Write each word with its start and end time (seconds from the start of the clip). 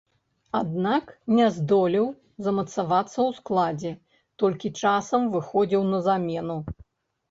Аднак, 0.59 1.11
не 1.39 1.45
здолеў 1.57 2.07
замацавацца 2.47 3.13
ў 3.27 3.31
складзе, 3.39 3.95
толькі 4.41 4.75
часам 4.85 5.33
выхадзіў 5.39 5.81
на 5.97 6.07
замену. 6.13 6.63